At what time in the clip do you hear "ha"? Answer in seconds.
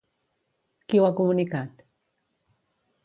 1.09-1.13